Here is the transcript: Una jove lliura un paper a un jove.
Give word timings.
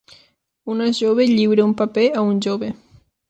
Una 0.75 0.87
jove 0.99 1.27
lliura 1.33 1.67
un 1.71 1.75
paper 1.83 2.07
a 2.21 2.25
un 2.31 2.43
jove. 2.49 2.73